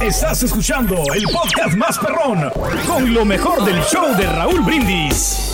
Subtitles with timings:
[0.00, 2.50] Estás escuchando el podcast más perrón
[2.86, 5.48] con lo mejor del show de Raúl Brindis.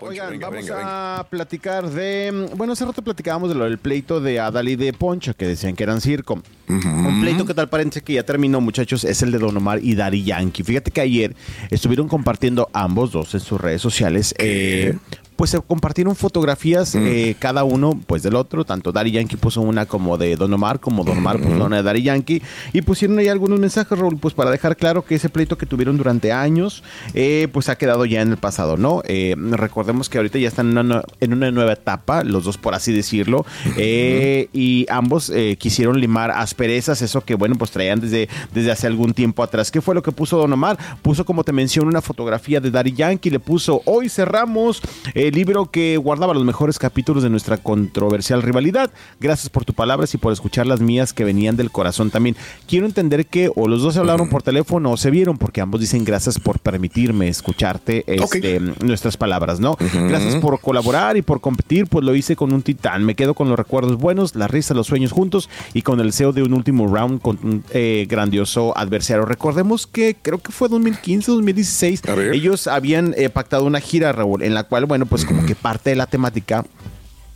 [0.00, 2.48] Oigan, vamos a platicar de.
[2.56, 5.74] Bueno, hace rato platicábamos de lo del pleito de Adal y de Poncho, que decían
[5.76, 6.42] que eran circo.
[6.68, 9.94] Un pleito que tal parece que ya terminó, muchachos, es el de Don Omar y
[9.94, 10.62] Daddy Yankee.
[10.62, 11.36] Fíjate que ayer
[11.70, 14.34] estuvieron compartiendo ambos dos en sus redes sociales.
[14.38, 14.96] eh,
[15.42, 19.86] pues se compartieron fotografías eh, cada uno pues del otro, tanto Daddy Yankee puso una
[19.86, 22.40] como de Don Omar, como Don Omar puso una de Daddy Yankee,
[22.72, 25.96] y pusieron ahí algunos mensajes, Raúl, pues para dejar claro que ese pleito que tuvieron
[25.96, 29.02] durante años, eh, pues ha quedado ya en el pasado, ¿no?
[29.04, 32.56] Eh, recordemos que ahorita ya están en una, nue- en una nueva etapa, los dos
[32.56, 33.44] por así decirlo,
[33.76, 38.86] eh, y ambos eh, quisieron limar asperezas, eso que bueno, pues traían desde, desde hace
[38.86, 39.72] algún tiempo atrás.
[39.72, 40.78] ¿Qué fue lo que puso Don Omar?
[41.02, 44.80] Puso, como te menciono, una fotografía de Daddy Yankee, le puso, hoy cerramos
[45.14, 48.90] el libro que guardaba los mejores capítulos de nuestra controversial rivalidad.
[49.20, 52.36] Gracias por tus palabras y por escuchar las mías que venían del corazón también.
[52.66, 55.80] Quiero entender que o los dos se hablaron por teléfono o se vieron, porque ambos
[55.80, 59.76] dicen gracias por permitirme escucharte este, nuestras palabras, ¿no?
[59.78, 63.04] Gracias por colaborar y por competir, pues lo hice con un titán.
[63.04, 66.32] Me quedo con los recuerdos buenos, la risa, los sueños juntos y con el deseo
[66.32, 69.24] de un último round con un eh, grandioso adversario.
[69.24, 72.02] Recordemos que creo que fue 2015, 2016.
[72.32, 75.90] Ellos habían eh, pactado una gira, Raúl, en la cual, bueno, pues como que parte
[75.90, 76.64] de la temática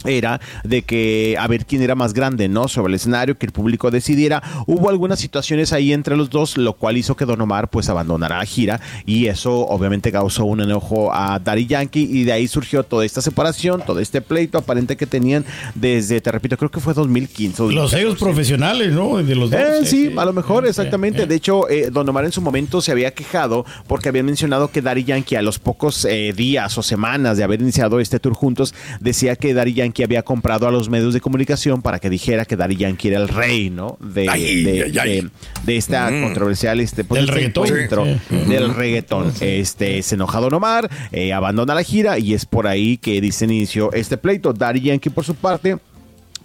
[0.04, 2.68] era de que a ver quién era más grande, ¿no?
[2.68, 4.42] Sobre el escenario, que el público decidiera.
[4.66, 8.38] Hubo algunas situaciones ahí entre los dos, lo cual hizo que Don Omar pues abandonara
[8.38, 12.82] la gira y eso obviamente causó un enojo a Daddy Yankee y de ahí surgió
[12.82, 16.94] toda esta separación, todo este pleito aparente que tenían desde, te repito, creo que fue
[16.94, 17.62] 2015.
[17.62, 17.96] Los 2014.
[17.96, 19.16] sellos profesionales, ¿no?
[19.16, 19.60] De los dos.
[19.60, 21.26] Eh, sí, a lo mejor, exactamente.
[21.26, 24.82] De hecho, eh, Don Omar en su momento se había quejado porque habían mencionado que
[24.82, 28.74] Daddy Yankee a los pocos eh, días o semanas de haber iniciado este tour juntos,
[29.00, 32.56] decía que Daddy Yankee había comprado a los medios de comunicación para que dijera que
[32.56, 33.96] Daddy Yankee era el rey, ¿no?
[34.00, 35.20] De, Ay, de, ay, ay.
[35.22, 35.28] de-
[35.64, 36.22] de esta Mm.
[36.22, 37.66] controversial este, pues, Del este reggaetón.
[37.66, 38.36] encuentro Sí.
[38.50, 39.32] del reggaetón.
[39.40, 43.44] Este, se enoja Don Omar, eh, abandona la gira y es por ahí que dice
[43.46, 44.52] inicio este pleito.
[44.52, 45.78] Daddy Yankee, por su parte,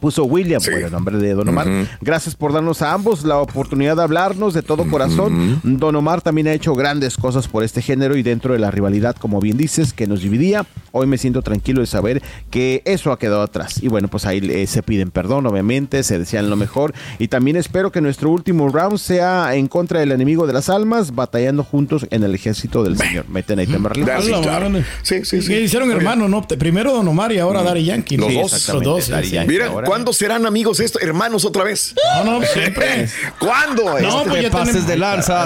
[0.02, 1.68] puso William, por el nombre de Don Omar.
[2.02, 5.62] Gracias por darnos a ambos la oportunidad de hablarnos de todo corazón.
[5.64, 9.16] Don Omar también ha hecho grandes cosas por este género y dentro de la rivalidad,
[9.16, 10.66] como bien dices, que nos dividía.
[10.92, 13.82] Hoy me siento tranquilo de saber que eso ha quedado atrás.
[13.82, 16.94] Y bueno, pues ahí eh, se piden perdón, obviamente, se desean lo mejor.
[17.20, 21.16] Y también espero que nuestro último round sea en contra del enemigo de las almas,
[21.16, 23.30] batallando juntos en el ejército del Señor.
[23.30, 23.68] Meten ahí.
[23.74, 24.84] Ah, madre.
[25.04, 25.48] Sí, sí, sí.
[25.48, 26.46] Que hicieron hermanos, ¿no?
[26.48, 28.18] Primero Don Omar y ahora Daddy Yankee.
[28.18, 28.28] ¿no?
[28.30, 28.74] Los Sí, dos.
[28.74, 29.08] Los dos.
[29.08, 29.48] Yankee.
[29.48, 29.88] Mira, ahora.
[29.92, 31.94] ¿Cuándo serán amigos estos hermanos otra vez?
[32.24, 33.08] No, no, siempre.
[33.40, 33.84] ¿Cuándo?
[34.00, 34.86] No, Este- pues ya tenemos,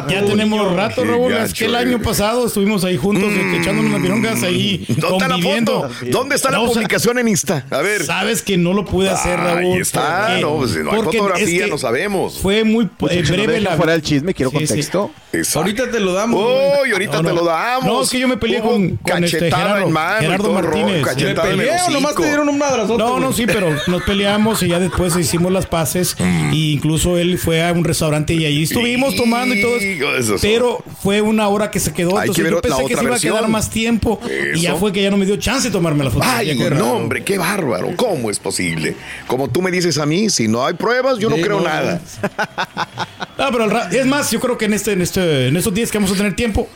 [0.07, 1.33] ya tenemos rato, Raúl.
[1.33, 5.27] Es que el año pasado estuvimos ahí juntos eh, echándonos unas pirongas ahí ¿Dónde está
[5.27, 5.81] la conviviendo.
[5.89, 5.95] foto?
[6.11, 7.65] ¿Dónde está la No, o sea, publicación en Insta?
[7.71, 8.03] A ver.
[8.05, 9.57] Sabes que no lo pude hacer, Raúl.
[9.75, 12.37] Ahí está, porque- no, pues, no hay porque fotografía, es que no sabemos.
[12.39, 13.75] Fue muy Pues, eh, no breve la.
[13.77, 15.11] fuera el chisme, quiero contexto.
[15.55, 16.39] Ahorita te lo damos.
[16.83, 17.85] Uy, ahorita No, te lo damos.
[17.85, 21.05] No, es que yo me peleé Hubo con- este cachetada Gerardo- en mano Gerardo Martínez.
[21.17, 22.97] ¿Me peleé o nomás te dieron un madrazote?
[23.03, 26.15] No, no, sí, pero nos peleamos y ya después hicimos las paces.
[26.51, 29.75] Y incluso él fue a un restaurante y allí estuvimos tomando y todo.
[30.17, 30.35] Eso.
[30.41, 32.17] Pero fue una hora que se quedó.
[32.17, 33.51] Hay que Entonces ver yo pensé que otra se iba a quedar versión.
[33.51, 34.19] más tiempo.
[34.55, 34.79] Y ya Eso.
[34.79, 36.25] fue que ya no me dio chance de tomarme la foto.
[36.27, 37.91] Ay, no, hombre, qué bárbaro.
[37.95, 38.95] ¿Cómo es posible?
[39.27, 41.65] Como tú me dices a mí, si no hay pruebas, yo no Sí, creo no.
[41.67, 42.01] nada.
[43.37, 45.91] Ah, pero al es más, yo creo que en este, en este, en estos días
[45.91, 46.67] que vamos a tener tiempo,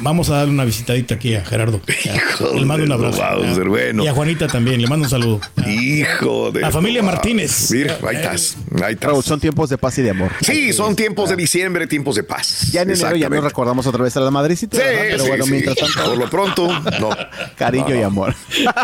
[0.00, 1.80] vamos a darle una visitadita aquí a Gerardo.
[1.88, 3.22] Hijo le mando un abrazo.
[3.36, 4.04] Bowser, bueno.
[4.04, 5.40] Y a Juanita también, le mando un saludo.
[5.66, 6.60] Hijo de.
[6.60, 7.02] La familia.
[7.02, 7.70] Martínez.
[7.72, 8.56] Mira, ahí estás.
[8.82, 9.24] Ahí estás.
[9.24, 10.30] Son tiempos de paz y de amor.
[10.40, 12.68] Sí, son tiempos de diciembre, tiempos de paz.
[12.72, 14.80] Ya en enero ya nos recordamos otra vez a las madrecitas.
[14.80, 15.02] Sí, ¿verdad?
[15.10, 15.50] Pero sí, bueno, sí.
[15.50, 16.68] mientras tanto, Por lo pronto,
[17.00, 17.10] no.
[17.56, 18.34] cariño No, y amor.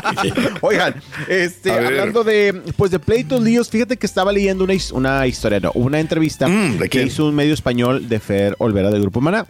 [0.60, 0.94] Oigan,
[1.28, 5.60] este, hablando de, pues de pleitos, líos, fíjate que estaba leyendo una, his- una historia,
[5.60, 7.10] no, una entrevista Mm, ¿de que quién?
[7.20, 9.46] Un medio español de Fer Olvera del Grupo Maná.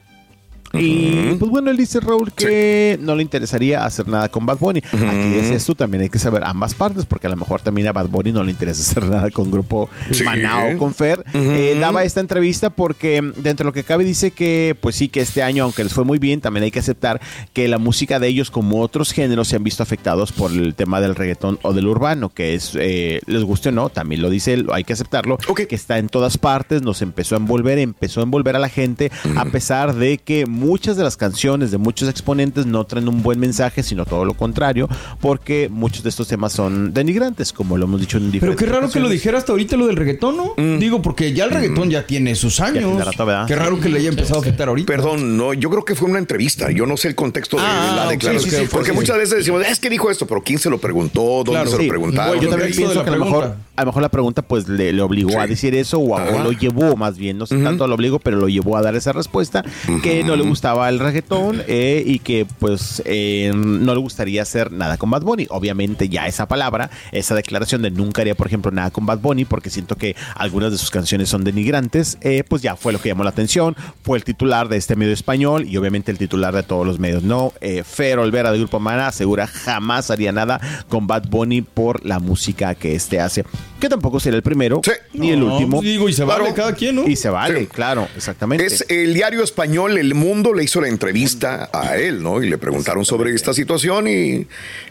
[0.72, 4.80] Y pues bueno, él dice Raúl que no le interesaría hacer nada con Bad Bunny.
[4.92, 7.92] Aquí es esto, también hay que saber ambas partes, porque a lo mejor también a
[7.92, 10.22] Bad Bunny no le interesa hacer nada con Grupo Sí.
[10.24, 11.24] Maná o con Fer.
[11.34, 15.08] Eh, daba esta entrevista porque mm, dentro de lo que cabe dice que pues sí
[15.08, 17.20] que este año, aunque les fue muy bien, también hay que aceptar
[17.52, 21.00] que la música de ellos como otros géneros se han visto afectados por el tema
[21.00, 24.54] del reggaetón o del urbano, que es, eh, les guste o no, también lo dice
[24.54, 25.62] él, hay que aceptarlo, Ok.
[25.68, 29.10] que está en todas partes, nos empezó a envolver, empezó a envolver a la gente,
[29.36, 33.40] a pesar de que muchas de las canciones de muchos exponentes no traen un buen
[33.40, 34.88] mensaje, sino todo lo contrario,
[35.20, 38.72] porque muchos de estos temas son denigrantes, como lo hemos dicho en Pero diferentes qué
[38.72, 40.54] raro que lo dijera hasta ahorita lo del reggaetón, ¿no?
[40.78, 42.84] Digo, porque ya el reggaetón ya tiene sus años.
[42.84, 43.46] tiene rato, ¿verdad?
[43.46, 44.86] Qué raro que le haya empezado a afectar ahorita.
[44.86, 46.70] Perdón, no, yo creo que fue una entrevista.
[46.70, 48.50] Yo no sé el contexto de Ah, la declaración.
[48.50, 48.96] sí, sí, porque sí.
[48.96, 51.20] muchas veces decimos, es que dijo esto, pero ¿quién se lo preguntó?
[51.44, 52.40] ¿Dónde Claro, se Sí, lo preguntaron?
[52.40, 55.02] yo también pienso que a lo, mejor, a lo mejor la pregunta pues le, le
[55.02, 55.36] obligó Sí.
[55.36, 56.44] a decir eso o, a- o Ajá.
[56.44, 59.12] lo llevó más bien, no sé tanto lo obligó, pero lo llevó a dar esa
[59.12, 59.64] respuesta
[60.02, 64.70] que no le gustaba el reggaetón eh, y que pues eh, no le gustaría hacer
[64.72, 65.46] nada con Bad Bunny.
[65.50, 69.44] Obviamente ya esa palabra, esa declaración de nunca haría por ejemplo nada con Bad Bunny
[69.44, 73.08] porque siento que algunas de sus canciones son denigrantes, eh, pues ya fue lo que
[73.08, 76.62] llamó la atención, fue el titular de este medio español y obviamente el titular de
[76.62, 77.52] todos los medios, ¿no?
[77.84, 82.74] Fer Olvera de Grupo Mana asegura jamás haría nada con Bad Bunny por la música
[82.74, 83.44] que este hace,
[83.78, 84.92] que tampoco será el primero Sí.
[85.14, 85.76] ni el último.
[85.78, 86.44] pues digo, y se Claro.
[86.44, 87.06] vale cada quien, ¿no?
[87.06, 87.66] Y se vale, Sí.
[87.66, 88.64] claro, exactamente.
[88.66, 92.42] Es el diario español El Mundo le hizo la entrevista a él, ¿no?
[92.42, 94.46] Y le preguntaron sobre esta situación y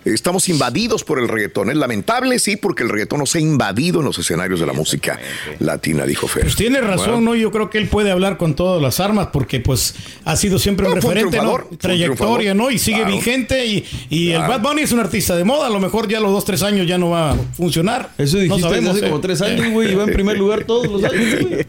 [0.06, 1.70] estamos invadidos por el reggaetón.
[1.70, 5.20] Es lamentable, sí, porque el reggaetón nos ha invadido en los escenarios de la música
[5.60, 6.44] latina, dijo Fer.
[6.44, 7.36] Pues tiene razón, Bueno, ¿no?
[7.36, 10.86] Yo creo que él puede hablar con todas las armas porque pues ha sido siempre
[10.86, 11.68] un No, un referente, triunfador, ¿no?
[11.72, 12.54] un Trayectoria.
[12.54, 12.70] ¿no?
[12.72, 13.16] Y sigue Claro.
[13.16, 14.44] vigente y, y Claro.
[14.44, 16.62] el Bad Bunny es un artista de moda, a lo mejor ya los dos, tres
[16.64, 18.12] años ya no va a funcionar.
[18.18, 19.10] Eso dijiste no sabemos, hace ¿eh?
[19.10, 19.92] como tres años, güey.
[19.92, 21.66] Iba en primer lugar todos los años, güey.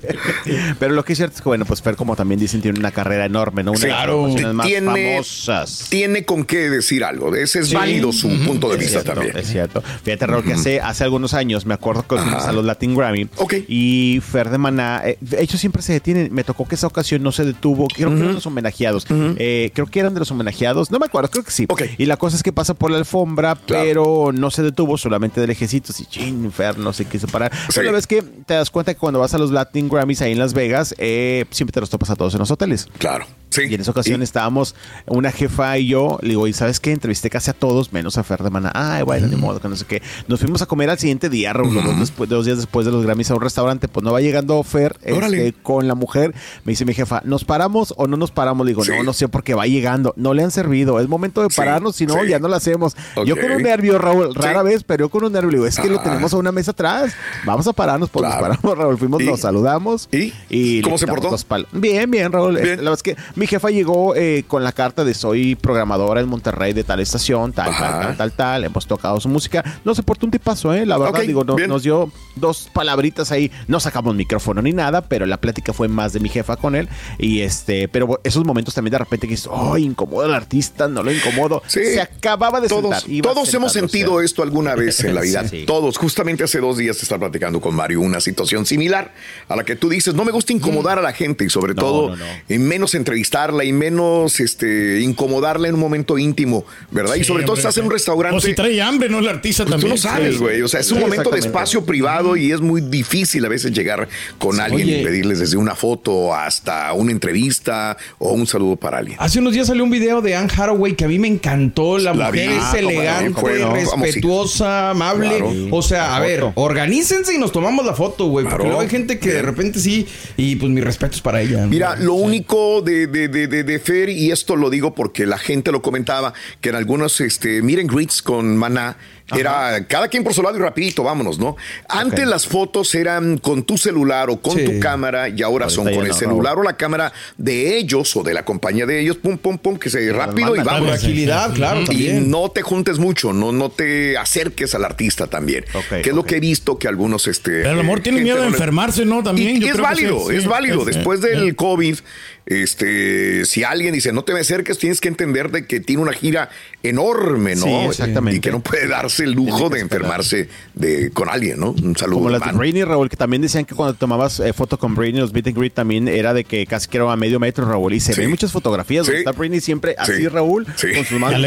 [0.79, 2.91] Pero lo que es cierto es que, bueno, pues Fer, como también dicen, tiene una
[2.91, 3.70] carrera enorme, ¿no?
[3.71, 4.29] Una de las Claro.
[4.55, 5.87] más Tiene- famosas.
[5.89, 7.35] Tiene con qué decir algo.
[7.35, 9.37] Ese es válido su punto de Es vista cierto, también.
[9.39, 9.83] Es cierto.
[10.05, 13.29] Fíjate, Raúl, que hace, hace algunos años me acuerdo que fuimos a los Latin Grammy.
[13.37, 13.55] Ok.
[13.69, 16.33] Y Fer de Maná, eh, hecho siempre se detienen.
[16.33, 17.89] Me tocó que esa ocasión no se detuvo.
[17.89, 19.07] Creo que eran los homenajeados.
[19.11, 20.91] Eh, creo que eran de los homenajeados.
[20.91, 21.67] No me acuerdo, creo que sí.
[21.69, 21.83] Ok.
[21.99, 23.85] Y la cosa es que pasa por la alfombra, Claro.
[23.85, 25.99] pero no se detuvo solamente de lejecitos.
[26.01, 27.53] Y chin, Fer no se quiso parar.
[27.55, 27.73] Sí.
[27.77, 30.33] Pero la vez que te das cuenta que cuando vas a los Latin Grammys ahí
[30.33, 32.89] en Las Vegas, eh, siempre te los topas a todos en los hoteles.
[32.99, 33.27] Claro.
[33.51, 33.63] Sí.
[33.69, 34.75] Y en esa ocasión estábamos
[35.07, 36.93] una jefa y yo, le digo, ¿y sabes qué?
[36.93, 38.71] Entrevisté casi a todos, menos a Fer de Maná.
[38.75, 40.03] Ay, bueno, ni modo, que no sé qué.
[40.29, 43.05] Nos fuimos a comer al siguiente día, Raúl, dos, después, dos días después de los
[43.05, 43.89] Grammys a un restaurante.
[43.89, 46.35] Pues no va llegando Fer este, con la mujer.
[46.65, 48.65] Me dice mi jefa, ¿nos paramos o no nos paramos?
[48.67, 48.93] Le digo, Sí.
[48.97, 50.15] no, no sé porque va llegando.
[50.17, 51.01] No le han servido.
[51.01, 52.97] Es momento de Sí, pararnos, si no, ya no lo hacemos.
[53.27, 55.51] Yo con un nervio, Raúl, rara vez, pero yo con un nervio.
[55.51, 56.03] Le digo, es que lo Ah.
[56.05, 57.13] tenemos a una mesa atrás.
[57.45, 58.49] Vamos a pararnos, pues Claro.
[58.49, 58.99] nos paramos, Raúl.
[58.99, 59.27] Fuimos, ¿Y?
[59.27, 60.09] nos saludamos.
[60.13, 60.33] ¿Y?
[60.51, 61.35] le ¿Cómo se portó?
[61.73, 62.55] Bien, bien, Raúl.
[62.55, 62.69] Bien.
[62.85, 66.29] La verdad es que mi jefa llegó eh, con la carta de soy programadora en
[66.29, 68.65] Monterrey de tal estación, tal, tal, tal, tal, tal.
[68.65, 69.65] Hemos tocado su música.
[69.83, 70.85] No se portó un tipazo, ¿eh?
[70.85, 73.51] La verdad, digo, no- nos dio dos palabritas ahí.
[73.67, 76.87] No sacamos micrófono ni nada, pero la plática fue más de mi jefa con él.
[77.19, 81.03] Y este, pero esos momentos también de repente que dices, oh, incomodo al artista, no
[81.03, 81.63] lo incomodo.
[81.67, 81.81] Sí.
[81.83, 83.23] Se acababa de Todos, sentar.
[83.33, 85.49] todos hemos sentido esto alguna vez en la vida.
[85.49, 85.65] Sí.
[85.67, 85.97] Todos.
[85.97, 89.15] Justamente hace dos días estaba platicando con Mario una situación similar
[89.49, 91.81] a la que tú dices, no me gusta incomodar a la gente y sobre No,
[91.81, 92.25] todo no, no.
[92.49, 92.95] y menos
[93.31, 97.15] entrevistarla y menos este incomodarla en un momento íntimo, ¿verdad?
[97.15, 97.61] y sobre todo hombre.
[97.61, 98.37] estás en un restaurante.
[98.37, 99.19] O si trae hambre, ¿no?
[99.21, 99.89] El artista Pues también.
[99.95, 100.39] tú no sabes, Sí.
[100.41, 100.63] güey.
[100.63, 103.73] O sea, es un Sí, momento de espacio privado y es muy difícil a veces
[103.73, 104.09] llegar
[104.39, 105.01] con alguien Oye.
[105.01, 109.17] y pedirles desde una foto hasta una entrevista o un saludo para alguien.
[109.21, 111.99] Hace unos días salió un video de Anne Hathaway que a mí me encantó.
[111.99, 112.55] La, La mujer vi.
[112.57, 113.43] es Ah, elegante,
[113.77, 115.29] respetuosa, amable.
[115.29, 115.53] Claro.
[115.71, 118.45] O sea, a ver, organícense y nos tomamos la foto, güey.
[118.45, 118.65] Porque Claro.
[118.71, 120.07] luego hay gente que de repente sí.
[120.37, 121.67] Y pues mis respetos para ella.
[121.67, 125.73] Mira, lo único de, de, de, de, Fer, y esto lo digo porque la gente
[125.73, 128.97] lo comentaba, que en algunos este, miren greets con Maná,
[129.37, 131.57] Era cada quien por su lado y rapidito, vámonos, ¿no?
[131.89, 134.65] Antes las fotos eran con tu celular o con Sí.
[134.65, 136.15] tu cámara y ahora Ahorita son con el no.
[136.15, 139.79] celular o la cámara de ellos o de la compañía de ellos, pum, pum, pum,
[139.79, 140.65] que se rápido y mandan.
[140.65, 140.95] Por vámonos.
[140.97, 142.31] agilidad, claro, Y también.
[142.31, 145.65] no te juntes mucho, no, no te acerques al artista también.
[145.75, 147.27] Ok, que es lo que he visto que algunos...
[147.29, 149.23] Este, Pero a lo mejor eh, tiene miedo de enfermarse, ¿no?
[149.23, 149.57] También.
[149.57, 150.85] y, yo y es creo que sí, válido, sí, es válido.
[150.85, 151.27] Después sí.
[151.29, 151.99] del COVID,
[152.47, 156.13] este, si alguien dice no te me acerques, tienes que entender de que tiene una
[156.13, 156.51] gira
[156.83, 157.65] enorme, ¿no?
[157.65, 158.39] Sí, exactamente.
[158.39, 161.71] Y que no puede darse el lujo de enfermarse de, con alguien, ¿no?
[161.71, 162.19] Un saludo.
[162.19, 162.53] Como las de.
[162.53, 165.57] Britney, Raúl, que también decían que cuando tomabas eh, foto con Britney, los meet and
[165.59, 167.93] greet también era de que casi que era a medio metro, Raúl.
[167.95, 168.21] Y se Sí.
[168.21, 169.25] ven muchas fotografías donde Sí.
[169.27, 170.29] está Britney siempre así, Sí.
[170.29, 170.89] Raúl, Sí.
[170.95, 171.41] con sus manos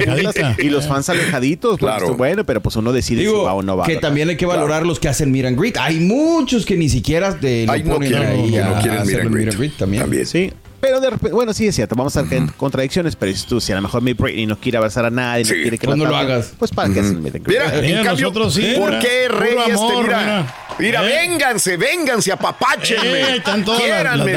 [0.60, 1.77] y los fans alejaditos.
[1.77, 2.15] Claro.
[2.15, 3.86] bueno, pero pues uno decide si va o no va.
[3.86, 4.08] que ¿verdad?
[4.08, 5.77] también hay que valorar los que hacen meet and greet.
[5.77, 8.80] Hay muchos que ni siquiera te lo Ay, no ponen quieren, ahí que no a
[8.82, 9.77] quieren hacer meet and el greet.
[9.77, 10.03] también.
[10.03, 10.25] También.
[10.25, 10.51] Sí.
[10.84, 13.72] Pero de repente, bueno, sí es cierto, vamos a tener contradicciones, pero si tú, si
[13.72, 15.54] a lo mejor mi Britney no quiere abrazar a nadie, Sí.
[15.56, 16.52] no quiere que Pues no lo hagas.
[16.60, 17.62] Pues para qué hacen meet and greet?
[17.62, 20.18] Mira, Mira, en cambio, nosotros sí, ¿por qué Reyes te mira?
[20.20, 20.56] mira.
[20.80, 21.28] Mira, Eh.
[21.28, 23.22] vénganse, vénganse, apapáchenme.
[23.38, 23.42] Eh,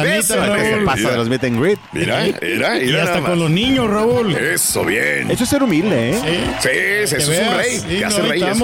[0.03, 0.47] bésenme.
[0.47, 0.85] Raúl.
[0.85, 1.79] pasa de los meet and greet.
[1.93, 3.03] Mira, mira, Y mira.
[3.03, 4.37] hasta nada con los niños, Raúl.
[4.37, 5.29] Eso, bien.
[5.31, 6.21] Eso es ser humilde, ¿eh?
[6.61, 7.79] Sí, eso es un veas, rey.
[7.81, 8.57] sí, que hace reyes.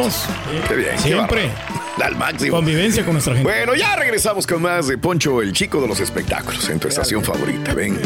[0.69, 0.91] Qué bien.
[0.97, 1.47] qué Siempre.
[1.49, 1.72] bárbaro.
[2.01, 2.57] Al máximo.
[2.57, 3.49] Convivencia con nuestra gente.
[3.49, 7.23] Bueno, ya regresamos con más de Poncho, el chico de los espectáculos, en tu estación
[7.23, 7.75] favorita.
[7.75, 8.01] Venga.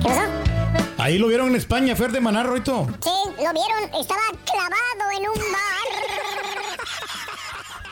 [0.00, 0.20] ¿Qué pasó?
[0.98, 2.86] Ahí lo vieron en España, Fer de Maná, Roito.
[3.02, 5.88] Sí, lo vieron, estaba clavado en un bar.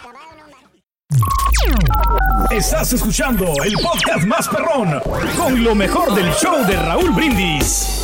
[0.00, 0.40] Clavado en
[1.76, 2.52] un bar.
[2.52, 5.00] Estás escuchando el podcast más perrón
[5.36, 8.03] con lo mejor del show de Raúl Brindis.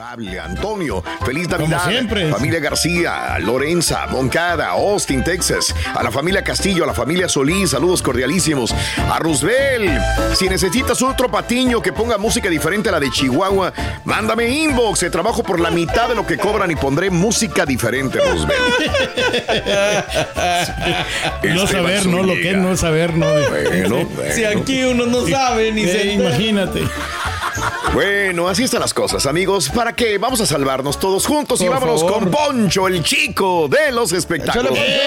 [0.00, 1.02] Antonio.
[1.24, 1.78] Feliz Navidad.
[1.80, 2.30] Como siempre.
[2.30, 5.74] Familia García, Lorenza, Moncada, Austin, Texas.
[5.94, 8.72] A la familia Castillo, a la familia Solís, saludos cordialísimos.
[9.10, 9.90] A Roosevelt,
[10.34, 13.72] si necesitas otro patiño que ponga música diferente a la de Chihuahua,
[14.04, 15.00] mándame inbox.
[15.00, 18.58] Te trabajo por la mitad de lo que cobran y pondré música diferente, Roosevelt.
[21.54, 22.22] No saber, ¿no?
[22.22, 23.26] Lo que es no saber, ¿no?
[23.26, 26.28] Bueno, Si aquí uno no sabe ni Eh, se entera.
[26.28, 26.82] imagínate.
[27.94, 29.70] Bueno, así están las cosas, amigos.
[29.70, 30.18] ¿Para qué?
[30.18, 32.20] Vamos a salvarnos todos juntos y Por vámonos favor.
[32.20, 34.72] con Poncho, el chico de los espectáculos.
[34.72, 35.00] Échale,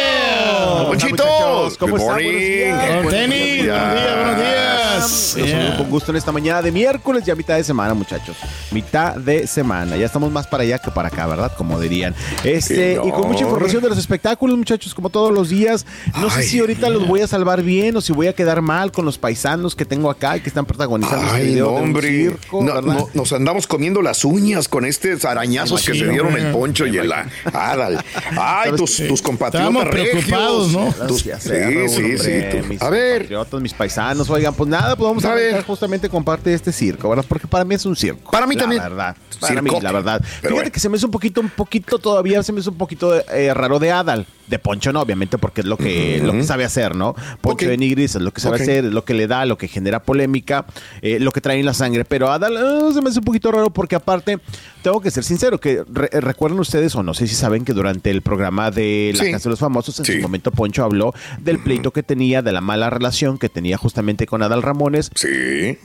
[0.76, 0.88] Poncho.
[0.88, 1.78] Ponchito, muchachos?
[1.78, 2.14] ¿Cómo good están?
[2.16, 2.32] morning.
[2.32, 2.88] Buenos días.
[2.88, 3.78] Don Buenos Tenis, días.
[3.78, 4.81] buenos días, buenos días.
[5.02, 5.78] Los saludo Yeah.
[5.78, 8.38] con gusto en esta mañana de miércoles, ya mitad de semana, muchachos.
[8.72, 9.96] Mitad de semana.
[9.98, 11.52] Ya estamos más para allá que para acá, ¿verdad?
[11.58, 12.16] Como dirían.
[12.44, 15.86] Este, y con mucha información de los espectáculos, muchachos, como todos los días.
[16.20, 18.92] No sé si ahorita los voy a salvar bien o si voy a quedar mal
[18.92, 21.78] con los paisanos que tengo acá y que están protagonizando este Ay, video no, de
[21.78, 22.08] un hombre.
[22.10, 26.86] circo, No, nos andamos comiendo las uñas con estos arañazos que se dieron el poncho
[26.86, 28.04] y el Adal.
[28.38, 30.72] Ay, tus, tus compatriotas Estábamos preocupados.
[30.72, 31.08] ¿no?
[31.08, 31.50] Tus- Ya sí,
[31.90, 32.78] sí, sí.
[32.80, 33.30] A ver,
[33.62, 35.64] mis paisanos, oigan, pues nada, pues vamos a, A ver.
[35.64, 37.26] justamente con parte de este circo, ¿verdad?
[37.28, 38.32] Porque para mí es un circo.
[38.32, 38.82] Para mí la también.
[38.84, 39.16] verdad.
[39.40, 39.76] Para Circo.
[39.76, 40.20] mí, la verdad.
[40.20, 40.72] Pero Fíjate bueno.
[40.72, 43.54] que se me hizo un poquito, un poquito todavía, se me hizo un poquito eh,
[43.54, 44.26] raro de Adal.
[44.52, 47.16] De Poncho no, obviamente, porque es lo que, lo que sabe hacer, ¿no?
[47.42, 49.68] Poncho de Nigris es lo que sabe hacer, es lo que le da, lo que
[49.68, 50.66] genera polémica,
[51.02, 52.04] eh, lo que trae en la sangre.
[52.06, 54.40] Pero Adal eh, se me hace un poquito raro porque aparte,
[54.84, 57.72] tengo que ser sincero, que re- eh, recuerdan ustedes, o no sé si saben que
[57.74, 59.32] durante el programa de La Sí.
[59.32, 62.60] Casa de los Famosos, en su momento Poncho habló del pleito que tenía, de la
[62.62, 65.12] mala relación que tenía justamente con Adal Ramones.
[65.16, 65.78] Sí.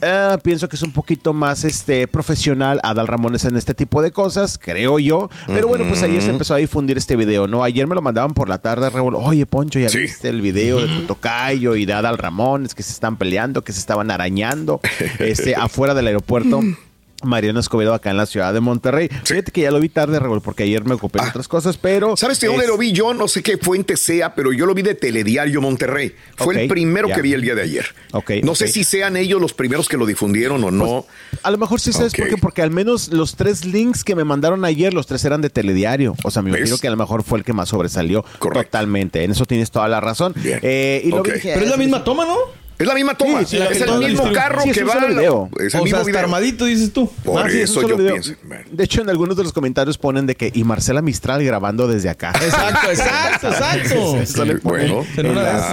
[0.43, 4.59] Pienso que es un poquito más este profesional Adal Ramones en este tipo de cosas,
[4.61, 5.29] creo yo.
[5.47, 7.63] Pero bueno, pues ayer se empezó a difundir este video, ¿no?
[7.63, 9.15] Ayer me lo mandaban por la tarde, Raúl.
[9.15, 12.91] Oye, Poncho, ¿ya viste el video de tu tocayo y de Adal Ramones que se
[12.91, 14.79] están peleando, que se estaban arañando
[15.19, 16.61] este, afuera del aeropuerto?
[17.23, 19.09] Mariano Escobedo acá en la ciudad de Monterrey.
[19.23, 22.13] Fíjate que ya lo vi tarde, Raúl, porque ayer me ocupé en otras cosas, pero...
[22.13, 22.17] Ah.
[22.17, 23.13] ¿Sabes de dónde es- lo vi yo?
[23.13, 26.13] No sé qué fuente sea, pero yo lo vi de Telediario Monterrey.
[26.35, 27.85] Fue el primero que vi el día de ayer.
[28.13, 31.05] Ok, no sé si sean ellos los primeros que lo difundieron o no.
[31.43, 34.23] A lo mejor sí sabes por qué, porque al menos los tres links que me
[34.23, 36.15] mandaron ayer, los tres eran de telediario.
[36.23, 36.59] O sea, me ¿Ves?
[36.59, 39.23] imagino que a lo mejor fue el que más sobresalió totalmente.
[39.23, 40.33] En eso tienes toda la razón.
[40.43, 41.25] Eh, y lo Ok.
[41.25, 42.35] vi y dije, Pero es la "Ah, misma toma, ¿no?
[42.79, 43.39] Es la misma toma.
[43.39, 44.95] Sí, sí, la es el mismo carro Sí, es que va.
[45.07, 45.49] video.
[45.59, 46.19] Es el o mismo sea, video.
[46.21, 47.09] armadito, dices tú.
[47.23, 48.13] Por Ah, es eso solo yo video.
[48.13, 48.33] pienso.
[48.71, 52.09] De hecho, en algunos de los comentarios ponen de que y Marcela Mistral grabando desde
[52.09, 52.33] acá.
[52.41, 54.17] Exacto, exacto, exacto.
[54.17, 55.05] Eso le ponen Bueno,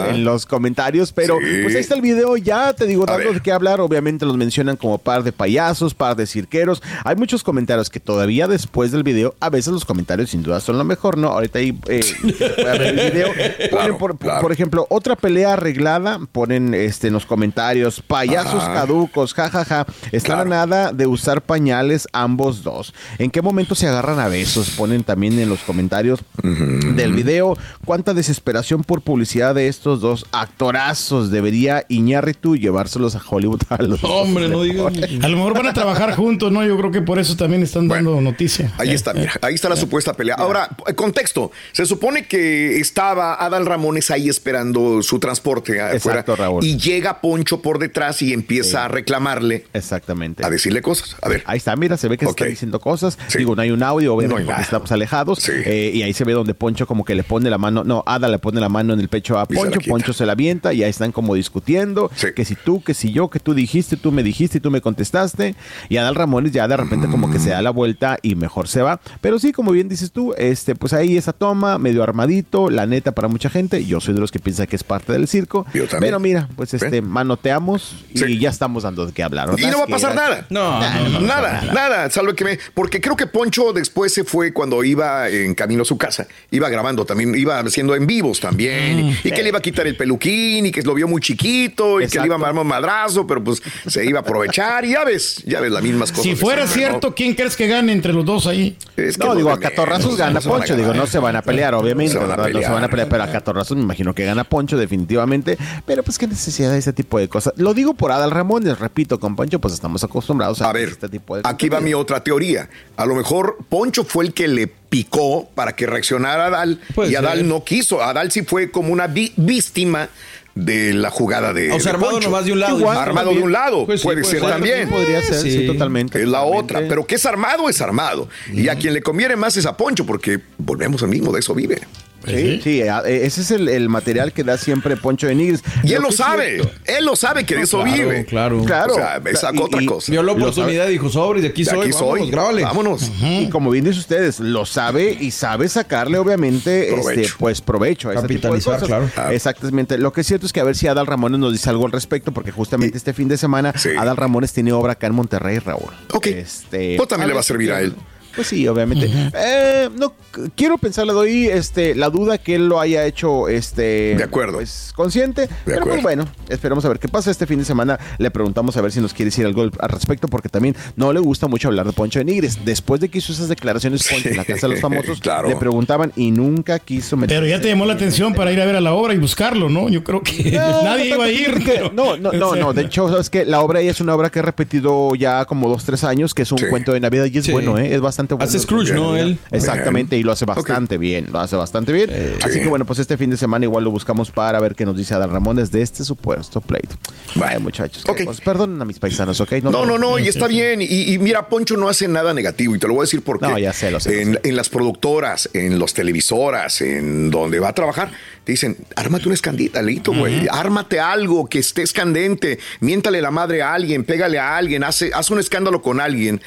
[0.08, 1.60] en, los comentarios, pero Sí.
[1.62, 4.76] pues ahí está el video, ya te digo, dando de qué hablar, obviamente los mencionan
[4.76, 9.34] como par de payasos, par de cirqueros, hay muchos comentarios que todavía después del video,
[9.40, 11.28] a veces los comentarios sin duda son lo mejor, ¿no?
[11.28, 14.40] Ahorita ahí eh, voy a ver el video, ponen Claro, por, claro.
[14.40, 18.74] por ejemplo, otra pelea arreglada, ponen este en los comentarios, payasos Ajá.
[18.74, 22.94] caducos, jajaja, están a nada de usar pañales ambos dos.
[23.18, 24.70] ¿En qué momento se agarran a besos?
[24.70, 27.56] Ponen también en los comentarios del video.
[27.84, 31.30] ¿Cuánta desesperación por publicidad de estos dos actorazos?
[31.30, 34.02] Debería Iñárritu llevárselos a Hollywood a los.
[34.04, 34.92] Hombre, no digas.
[35.22, 36.64] A lo mejor van a trabajar juntos, ¿no?
[36.64, 38.72] Yo creo que por eso también están dando noticia.
[38.78, 40.36] Ahí está, mira, ahí está la supuesta pelea.
[40.36, 41.50] Ahora, contexto.
[41.72, 46.20] Se supone que estaba Adal Ramones ahí esperando su transporte afuera.
[46.20, 46.64] Exacto, Raúl.
[46.64, 50.44] Y llega Poncho por detrás y empieza a reclamarle, Exactamente.
[50.44, 51.16] a decirle cosas.
[51.22, 51.42] A ver.
[51.46, 52.36] Ahí está, mira, se ve que se Ok.
[52.40, 53.18] están diciendo cosas.
[53.28, 53.38] Sí.
[53.38, 55.38] Digo, no hay un audio, obviamente, No porque estamos alejados.
[55.40, 55.52] Sí.
[55.64, 58.28] Eh, y ahí se ve donde Poncho como que le pone la mano, no, Ada
[58.28, 59.80] le pone la mano en el pecho a se Poncho.
[59.88, 62.10] Poncho se la avienta y ahí están como discutiendo.
[62.14, 62.28] Sí.
[62.36, 64.80] Que si tú, que si yo, que tú dijiste, tú me dijiste y tú me
[64.80, 65.54] contestaste.
[65.88, 68.82] Y Adal Ramones ya de repente como que se da la vuelta y mejor se
[68.82, 69.00] va.
[69.20, 73.12] Pero sí, como bien dices tú, este, pues ahí esa toma, medio armadito, la neta
[73.12, 73.84] para mucha gente.
[73.86, 75.66] Yo soy de los que piensa que es parte del circo.
[75.72, 76.00] Yo también.
[76.00, 78.38] Pero mira, pues este, manoteamos y Sí.
[78.38, 79.50] ya estamos dando de qué hablar.
[79.58, 80.46] Y no va a pasar nada.
[80.50, 81.20] No, no, no.
[81.20, 82.58] Nada, nada, salvo que me.
[82.74, 86.26] Porque creo que Poncho después se fue cuando iba en camino a su casa.
[86.50, 89.00] Iba grabando también, iba haciendo en vivos también.
[89.24, 92.00] y, y que le iba a quitar el peluquín y que lo vio muy chiquito
[92.00, 94.84] y que le iba a dar un madrazo, pero pues se iba a aprovechar.
[94.84, 96.24] Y ya ves, ya ves las mismas cosas.
[96.24, 96.90] Si fuera siempre, ¿no?
[96.90, 98.76] cierto, ¿quién crees que gane entre los dos ahí?
[98.96, 100.76] Es que No, digo, a catorrazos gana Poncho.
[100.76, 102.14] Digo, no se van a pelear, obviamente.
[102.14, 105.58] No se van a pelear, pero a catorrazos me imagino que gana Poncho, definitivamente.
[105.86, 107.52] Pero pues qué necesidad de ese tipo de cosas.
[107.56, 111.08] Lo digo por Adal Ramones, repito, con Poncho, pues estamos acostumbrados a, A ver, este
[111.08, 112.68] tipo de aquí va mi otra teoría.
[112.96, 117.48] A lo mejor Poncho fue el que le picó para que reaccionara Adal y Adal
[117.48, 118.02] no quiso.
[118.02, 120.08] Adal sí fue como una víctima
[120.54, 121.72] de la jugada de.
[121.72, 122.28] O sea, de armado Poncho.
[122.30, 122.78] nomás de un lado.
[122.78, 123.86] Igual, armado de un lado.
[123.86, 124.50] Pues sí, puede puede ser ser.
[124.50, 124.88] también.
[124.88, 125.66] Podría ser, sí, Sí.
[125.66, 126.20] totalmente.
[126.22, 126.74] Es la totalmente.
[126.76, 126.88] otra.
[126.88, 128.28] Pero que es armado, es armado.
[128.52, 131.54] Y a quien le conviene más es a Poncho, porque volvemos al mismo, de eso
[131.54, 131.82] vive.
[132.26, 135.62] Sí, sí, eh, ese es el, el material que da siempre Poncho de Nigris.
[135.82, 136.60] Y él lo sabe.
[136.84, 138.24] Él lo sabe que de eso claro, vive.
[138.24, 138.62] claro.
[138.64, 138.92] Claro.
[138.92, 140.10] O sea, esa Y- otra y- cosa.
[140.12, 142.30] Vio la oportunidad y dijo, sobre, de aquí De soy, aquí vámonos, soy.
[142.30, 142.62] grábale.
[142.62, 143.12] Vámonos.
[143.22, 147.20] Y como bien dicen ustedes, lo sabe y sabe sacarle, obviamente, Provecho.
[147.20, 149.10] este, pues provecho a ese tipo de Capitalizar, cosas.
[149.14, 149.30] claro.
[149.32, 149.98] Exactamente.
[149.98, 151.92] Lo que es cierto es que a ver si Adal Ramones nos dice algo al
[151.92, 153.90] respecto, porque justamente este fin de semana Sí.
[153.98, 155.90] Adal Ramones tiene obra acá en Monterrey, Raúl.
[156.12, 156.26] Ok.
[156.26, 157.94] Este, Pues también le va a servir a él.
[158.34, 159.08] Pues sí, obviamente.
[159.34, 160.12] Eh, no
[160.56, 164.54] quiero pensar, le doy este, la duda que él lo haya hecho este, De acuerdo.
[164.54, 165.48] Pues, consciente.
[165.64, 165.94] pero acuerdo.
[165.96, 167.98] pues bueno, esperemos a ver qué pasa este fin de semana.
[168.18, 171.20] Le preguntamos a ver si nos quiere decir algo al respecto, porque también no le
[171.20, 172.64] gusta mucho hablar de Poncho de Nigres.
[172.64, 175.48] Después de que hizo esas declaraciones Poncho en la Casa de los Famosos, Claro.
[175.48, 177.36] le preguntaban y nunca quiso meter.
[177.38, 179.68] Pero ya te llamó la atención para ir a ver a la obra y buscarlo,
[179.68, 179.88] ¿no?
[179.88, 181.62] Yo creo que nadie iba a ir.
[181.64, 182.72] pero- No, no, no, no.
[182.74, 185.68] De hecho, sabes que la obra ya es una obra que he repetido ya como
[185.68, 186.66] dos, tres años, que es un Sí.
[186.70, 187.52] cuento de Navidad y es Sí.
[187.52, 187.94] bueno, ¿eh?
[187.94, 188.48] Es bastante bueno.
[188.48, 189.14] Hace Scrooge, ¿no?
[189.16, 189.38] Él.
[189.50, 192.08] Exactamente, y lo hace bastante bien, lo hace bastante bien.
[192.42, 192.60] Así Sí.
[192.60, 195.12] que bueno, pues este fin de semana igual lo buscamos para ver qué nos dice
[195.14, 196.96] Adal Ramones de este supuesto pleito.
[197.44, 198.22] Ay, muchachos, Ok.
[198.24, 199.52] pues, perdonen a mis paisanos, ¿ok?
[199.64, 200.80] No, no, no, y está bien.
[200.80, 203.46] Y, y mira, Poncho no hace nada negativo, y te lo voy a decir porque
[203.46, 204.40] No, ya sé, lo sé, lo en, sé.
[204.44, 208.10] en las productoras, en los televisoras, en donde va a trabajar,
[208.44, 213.74] te dicen, ármate un escandalito, güey, ármate algo que estés candente, miéntale la madre a
[213.74, 216.40] alguien, pégale a alguien, hace, haz un escándalo con alguien.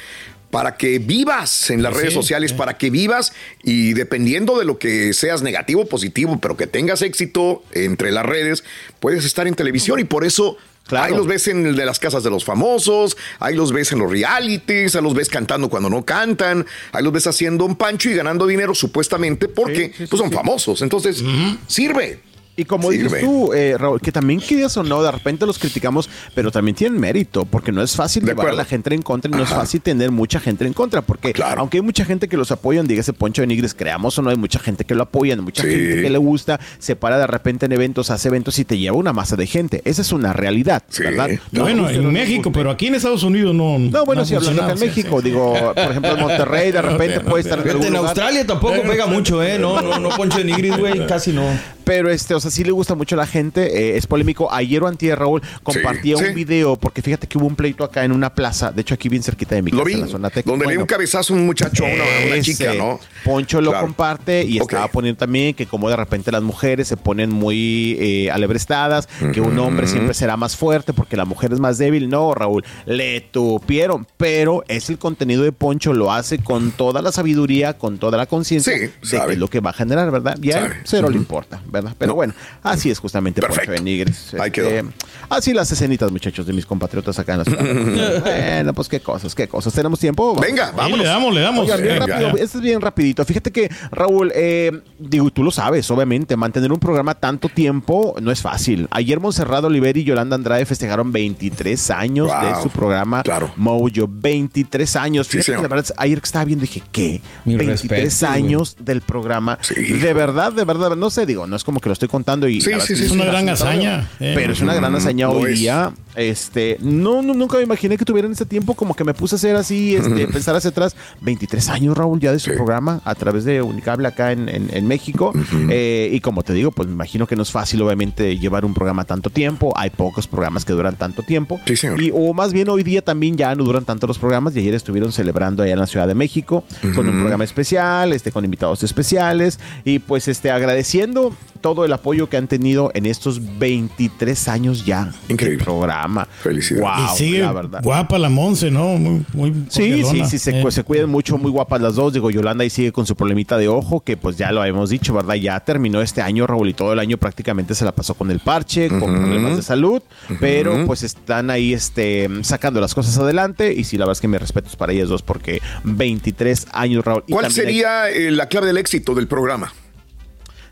[0.50, 3.32] Para que vivas en las redes sociales, para que vivas
[3.62, 8.24] y dependiendo de lo que seas negativo o positivo, pero que tengas éxito entre las
[8.24, 8.64] redes,
[9.00, 10.56] puedes estar en televisión y por eso
[10.96, 13.98] Ahí los ves en el de las casas de los famosos, ahí los ves en
[13.98, 18.08] los realities, ahí los ves cantando cuando no cantan, ahí los ves haciendo un pancho
[18.08, 20.82] y ganando dinero supuestamente porque pues son famosos.
[20.82, 21.22] Entonces,
[21.66, 22.20] sirve.
[22.58, 23.04] Y como Sirve.
[23.04, 26.74] dices tú, eh, Raúl, que también quieras o no, de repente los criticamos, pero también
[26.74, 29.42] tienen mérito, porque no es fácil De llevar a la gente en contra y no
[29.44, 32.86] es fácil tener mucha gente en contra, porque aunque hay mucha gente que los apoyan,
[32.88, 35.68] dígase Poncho de Nigres, creamos o no, hay mucha gente que lo apoyan, mucha Sí.
[35.70, 38.96] gente que le gusta, se para de repente en eventos, hace eventos y te lleva
[38.96, 39.80] una masa de gente.
[39.84, 41.28] Esa es una realidad, ¿verdad?
[41.52, 43.78] No, bueno, en no México, pero aquí en Estados Unidos no.
[43.78, 47.42] No, bueno, si hablando acá en México, digo, por ejemplo, en Monterrey, de repente puede
[47.42, 47.96] estar en en lugar.
[47.96, 49.58] Australia tampoco pega mucho, ¿eh?
[49.60, 51.44] No, no, no, Poncho de Nigris, güey, casi no.
[51.84, 54.52] Pero este, o sea, sí le gusta mucho a la gente, eh, es polémico.
[54.52, 56.34] Ayer o antier, Raúl, compartía Sí, un sí.
[56.34, 59.22] video, porque fíjate que hubo un pleito acá en una plaza, de hecho aquí bien
[59.22, 61.36] cerquita de mi Lo casa, vi, en la zona donde le dio un cabezazo a
[61.36, 61.88] un muchacho, a
[62.26, 62.98] una, chica, ¿no?
[63.24, 67.30] Poncho lo comparte y estaba poniendo también que como de repente las mujeres se ponen
[67.30, 71.78] muy eh, alebrestadas, que un hombre siempre será más fuerte porque la mujer es más
[71.78, 72.08] débil.
[72.08, 77.12] No, Raúl, le tupieron, pero es el contenido de Poncho, lo hace con toda la
[77.12, 78.90] sabiduría, con toda la conciencia Sí, de
[79.26, 80.38] qué es lo que va a generar, ¿verdad?
[80.42, 81.22] Y a él cero le Ujú.
[81.22, 81.94] importa, ¿verdad?
[81.98, 83.72] Pero bueno, así es justamente Poncho Perfecto.
[83.72, 84.34] de Nigris.
[84.34, 84.88] Ahí Este, quedó.
[85.30, 88.22] así las escenitas, muchachos, de mis compatriotas acá en la ciudad.
[88.22, 89.72] bueno, pues qué cosas, qué cosas.
[89.72, 90.34] ¿Tenemos tiempo?
[90.40, 90.98] Venga, vámonos.
[90.98, 91.64] le damos, le damos.
[91.64, 92.06] Oigan, bien Venga.
[92.18, 93.24] rápido, este es bien rapidito.
[93.24, 98.30] Fíjate que, Raúl, eh, digo, tú lo sabes, obviamente, mantener un programa tanto tiempo no
[98.30, 98.86] es fácil.
[98.90, 102.56] Ayer Monserrado Oliveri y Yolanda Andrade festejaron 23 años Wow.
[102.56, 103.50] de su programa Claro.
[103.56, 103.88] Mojo.
[104.08, 105.26] 23 años.
[105.26, 107.20] Sí, Fíjate que la verdad, ayer que estaba viendo dije, ¿qué?
[107.44, 109.58] Mi 23 respeto, años del programa.
[109.76, 112.60] De verdad, de verdad, no sé, digo, no es como que lo estoy contando y
[112.60, 114.08] Sí, sí, es sí, Es una gran hazaña.
[114.20, 114.32] eh.
[114.36, 115.92] pero es una gran hazaña Lo hoy día.
[116.16, 119.36] Este, no, no, nunca me imaginé que tuvieran ese tiempo, como que me puse a
[119.36, 120.96] hacer así, este, pensar hacia atrás.
[121.20, 124.86] 23 años, Raúl, ya de su programa a través de Unicable acá en, en- en
[124.88, 125.32] México.
[125.70, 128.74] Eh, y como te digo, pues me imagino que no es fácil, obviamente, llevar un
[128.74, 129.72] programa tanto tiempo.
[129.76, 131.60] Hay pocos programas que duran tanto tiempo.
[131.66, 132.02] Sí, señor.
[132.02, 134.56] Y, o más bien hoy día también ya no duran tanto los programas.
[134.56, 136.64] Y ayer estuvieron celebrando allá en la Ciudad de México
[136.96, 139.60] con un programa especial, este, con invitados especiales.
[139.84, 145.12] Y pues este, agradeciendo todo el apoyo que han tenido en estos 23 años ya
[145.28, 145.64] Increíble.
[145.64, 146.26] programa.
[146.42, 146.82] Felicidades.
[147.06, 147.80] Wow, y sigue la verdad.
[147.82, 148.96] guapa la Monse, ¿no?
[148.96, 150.70] Muy, muy Sí, sí, sí, se, Eh.
[150.70, 152.12] se cuidan mucho, muy guapas las dos.
[152.12, 155.12] Digo, Yolanda ahí sigue con su problemita de ojo, que pues ya lo habíamos dicho,
[155.14, 155.34] ¿verdad?
[155.34, 158.40] Ya terminó este año, Raúl, y todo el año prácticamente se la pasó con el
[158.40, 160.02] parche, con problemas de salud,
[160.40, 163.72] pero pues están ahí este, sacando las cosas adelante.
[163.74, 167.24] Y sí, la verdad es que mis respetos para ellas dos, porque 23 años, Raúl.
[167.26, 169.72] Y ¿Cuál también hay- sería eh, la clave del éxito del programa?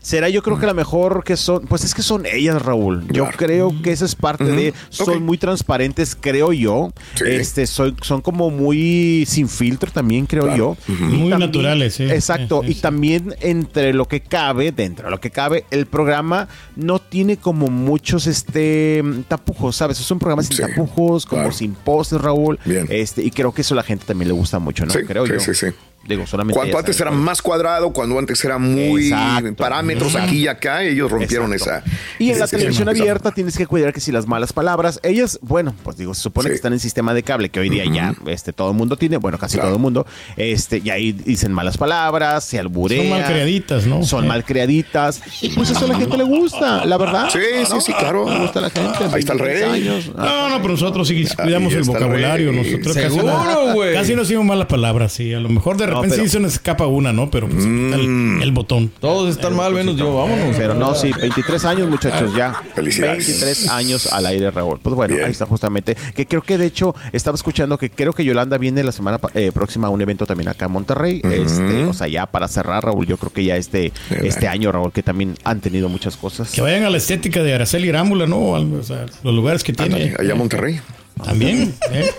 [0.07, 3.05] Será yo creo que la mejor que son, pues es que son ellas, Raúl.
[3.09, 3.37] Yo Claro.
[3.37, 6.91] creo que esa es parte de, son muy transparentes, creo yo.
[7.15, 7.25] Sí.
[7.27, 10.77] Este, soy, son como muy sin filtro también, creo Claro.
[10.87, 10.93] yo.
[10.95, 12.03] Muy naturales, sí.
[12.03, 12.61] Exacto.
[12.63, 16.47] Sí, sí, y también entre lo que cabe, dentro de lo que cabe, el programa
[16.77, 19.99] no tiene como muchos este tapujos, ¿sabes?
[19.99, 21.53] Es un programa sin Sí, tapujos, como claro.
[21.53, 22.57] sin poses, Raúl.
[22.63, 22.87] Bien.
[22.89, 24.93] Este, y creo que eso a la gente también le gusta mucho, ¿no?
[24.93, 25.39] Sí, creo sí, yo.
[25.41, 25.67] sí, sí.
[26.07, 27.17] Digo, solamente Cuando ellas antes era ¿no?
[27.17, 29.55] más cuadrado, cuando antes era muy Exacto.
[29.55, 31.89] parámetros aquí y acá, ellos rompieron Exacto.
[31.89, 31.97] esa.
[32.19, 35.73] Y en la televisión abierta tienes que cuidar que si las malas palabras, ellas, bueno,
[35.83, 36.51] pues digo, se supone Sí.
[36.51, 39.17] que están en sistema de cable, que hoy día ya este todo el mundo tiene,
[39.17, 39.69] bueno, casi Claro.
[39.69, 40.05] todo el mundo,
[40.37, 43.01] este, y ahí dicen malas palabras, se alburean.
[43.01, 44.03] Son malcriaditas, ¿no?
[44.03, 44.27] Son Eh.
[44.27, 45.21] malcriaditas.
[45.41, 47.29] Y pues eso a la gente le gusta, la verdad.
[47.31, 48.29] Sí, sí, sí, claro.
[48.29, 48.97] Le gusta a la gente.
[49.13, 49.81] Ahí está el 23 rey.
[49.87, 50.11] años.
[50.15, 52.51] No, no, pero nosotros sí cuidamos el vocabulario.
[52.51, 53.93] Nosotros casi Seguro, no, güey.
[53.93, 55.33] casi no decimos malas palabras, sí.
[55.33, 57.29] A lo mejor de repente pero- sí se nos escapa una, ¿no?
[57.29, 57.93] Pero pues Mm.
[57.93, 58.91] el, el botón.
[58.99, 60.55] Todos están mal, menos yo, vámonos.
[60.57, 62.61] Pero no, sí, 23 años, muchachos, ya.
[62.75, 63.25] Felicidades.
[63.27, 64.79] 23 años al aire, Raúl.
[64.81, 65.25] Pues bueno, Bien.
[65.25, 65.95] ahí está justamente.
[66.15, 69.51] Que creo que de hecho estaba escuchando que creo que Yolanda viene la semana eh,
[69.53, 71.21] próxima a un evento también acá en Monterrey.
[71.23, 73.91] este, o sea, ya para cerrar, Raúl, yo creo que ya este,
[74.23, 76.51] este año, Raúl, que también han tenido muchas cosas.
[76.51, 78.37] Que vayan a la estética de Araceli Rámbula, ¿no?
[78.39, 80.13] O sea, los lugares que tiene.
[80.17, 80.79] Allá a Monterrey.
[81.23, 81.73] También.
[81.91, 82.11] ¿eh?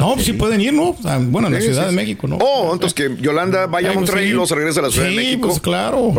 [0.00, 0.96] No, pues sí pueden ir, ¿no?
[1.00, 1.92] Sea, bueno, en la Ciudad de.
[1.92, 2.36] México, ¿no?
[2.36, 5.08] Oh, entonces que Yolanda vaya a pues Monterrey y luego se regresa a la Ciudad
[5.08, 5.48] sí, de México.
[5.48, 6.12] pues claro.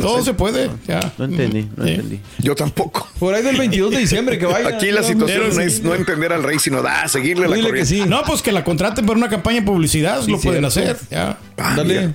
[0.00, 0.70] Todo se puede.
[0.86, 1.12] Ya.
[1.18, 1.90] No entendí, no Sí.
[1.90, 2.20] entendí.
[2.38, 3.06] Yo tampoco.
[3.18, 4.68] Por ahí del 22 de diciembre que vaya.
[4.68, 7.70] Aquí la situación no es no entender al rey, sino da, seguirle la Dile que
[7.80, 7.94] corriente.
[8.04, 8.04] sí.
[8.08, 10.42] No, pues que la contraten para una campaña de publicidad, lo cierto.
[10.42, 10.96] pueden hacer.
[11.10, 11.38] Ya.
[11.58, 12.14] Ah, Dale.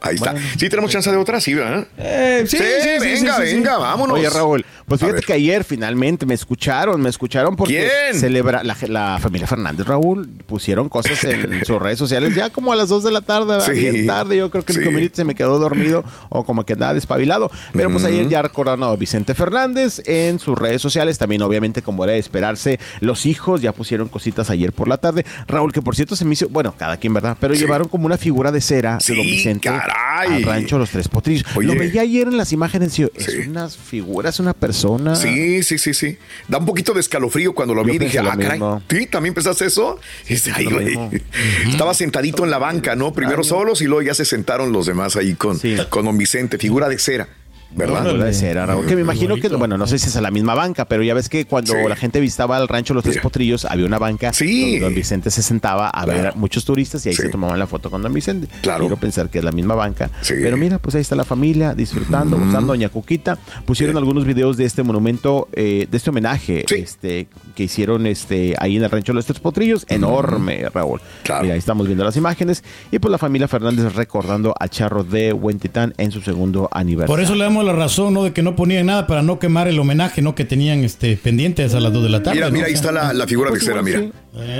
[0.00, 0.34] Ahí está.
[0.58, 1.86] Sí, tenemos chance de otra, sí, ¿verdad?
[1.98, 3.54] Eh, sí, sí, sí, sí, venga, sí, sí, sí.
[3.56, 4.18] venga, vámonos.
[4.18, 8.20] Oye, Raúl, pues fíjate que ayer finalmente me escucharon, me escucharon porque ¿Quién?
[8.20, 12.76] celebra la, la familia Fernández, Raúl, pusieron cosas en sus redes sociales ya como a
[12.76, 13.60] las 2 de la tarde.
[13.60, 13.72] Sí.
[13.72, 14.80] bien tarde, yo creo que Sí.
[14.80, 18.42] el community se me quedó dormido o como que andaba despabilado, pero pues ayer ya
[18.42, 23.26] recordaron a Vicente Fernández en sus redes sociales, también obviamente como era de esperarse, los
[23.26, 26.48] hijos ya pusieron cositas ayer por la tarde, Raúl, que por cierto se me hizo,
[26.48, 27.36] bueno, cada quien, ¿verdad?
[27.40, 27.60] Pero Sí.
[27.60, 30.32] llevaron como una figura de cera Sí, de don Vicente caray.
[30.34, 31.44] al rancho Los Tres Potrillos.
[31.54, 31.68] Oye.
[31.68, 33.48] Lo veía ayer en las imágenes es Sí.
[33.48, 34.79] una figura, es una persona.
[35.16, 36.18] Sí, sí, sí, sí.
[36.48, 38.60] Da un poquito de escalofrío cuando lo Yo vi y dije, ah, caray.
[38.88, 39.06] ¿Sí?
[39.06, 39.98] ¿También pensaste eso?
[41.70, 43.12] Estaba sentadito en la banca, ¿no?
[43.12, 45.76] Primero solos y luego ya se sentaron los demás ahí con, Sí.
[45.88, 47.28] con don Vicente, figura de cera,
[47.74, 48.04] ¿verdad?
[48.04, 50.30] Figura de cera, Raúl, que me imagino que, bueno, no sé si es a la
[50.30, 51.78] misma banca, pero ya ves que cuando Sí.
[51.88, 53.22] la gente visitaba el rancho Los Tres Mira.
[53.22, 54.62] Potrillos, había una banca Sí.
[54.72, 57.22] donde don Vicente se sentaba a ver a muchos turistas y ahí Sí.
[57.22, 58.48] se tomaban la foto con don Vicente.
[58.62, 58.80] Claro.
[58.80, 60.10] Quiero pensar que es la misma banca.
[60.22, 60.34] Sí.
[60.42, 62.72] Pero mira, pues ahí está la familia disfrutando, gozando.
[62.72, 63.98] Doña Cuquita pusieron Sí.
[63.98, 66.74] algunos videos de este monumento, eh, de este homenaje Sí.
[66.76, 69.84] este, que hicieron este, ahí en el rancho Los Tres Potrillos.
[69.88, 71.00] Enorme, Raúl.
[71.22, 71.42] Claro.
[71.42, 72.62] Mira, ahí estamos viendo las imágenes.
[72.90, 77.12] Y pues la familia Fernández recordando al charro de Huentitán en su segundo aniversario.
[77.14, 78.24] Por eso le la razón, ¿no?
[78.24, 80.34] De que no ponían nada para no quemar el homenaje, ¿no?
[80.34, 82.36] Que tenían este pendientes a las 2 de la tarde.
[82.36, 82.52] Mira, ¿no?
[82.54, 84.00] mira, ahí está la, la figura de Pues cera, mira.
[84.00, 84.10] sí.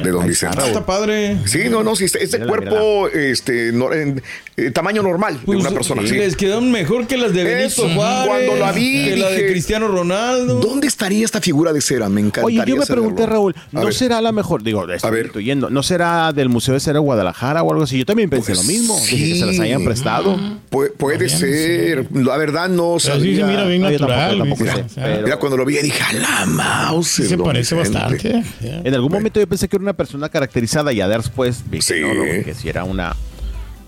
[0.03, 0.57] De don Vicente.
[0.59, 1.37] está, Está padre.
[1.47, 4.21] Sí, no, no, sí, es es de Mírala, cuerpo, este, no- en,
[4.57, 6.17] eh, tamaño normal de Pues, una persona sí.
[6.17, 8.27] Les quedaron mejor que las de Benito Eso, Juárez.
[8.49, 10.55] cuando la vi, Que la de Cristiano Ronaldo.
[10.59, 12.09] ¿Dónde estaría esta figura de cera?
[12.09, 13.95] Me encantaría Oye, yo me pregunté, Raúl, A ¿no ver.
[13.95, 14.65] será la mejor?
[14.65, 15.27] Digo, estoy ver.
[15.27, 17.97] intuyendo, ¿no será del Museo de Cera de Guadalajara o algo así?
[17.97, 18.99] Yo también pensé Pues lo mismo.
[18.99, 20.37] Dije que se las hayan prestado.
[20.69, 24.39] Pu- puede ser, la verdad no Pero sí se mira bien No, natural.
[24.39, 24.79] tampoco, tampoco ¿viste?
[24.81, 27.09] sé, O sea, pero- Mira, cuando lo vi dije, a la mouse.
[27.09, 27.99] sí se parece Vicente".
[27.99, 28.45] bastante.
[28.89, 31.83] En algún momento yo pensé que era una persona caracterizada y ya después vi que
[31.85, 32.01] Sí.
[32.01, 33.15] no, no, que si era una,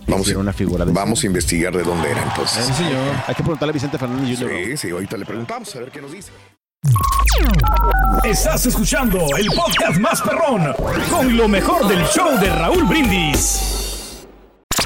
[0.07, 2.65] Vamos, era una figura de vamos a investigar de dónde era entonces.
[2.67, 2.99] Sí, señor.
[3.27, 4.51] Hay que preguntarle a Vicente Fernández Jr.
[4.67, 6.31] Sí, sí, ahorita le preguntamos a ver qué nos dice.
[8.25, 10.75] Estás escuchando el podcast más perrón
[11.11, 13.82] con lo mejor del show de Raúl Brindis.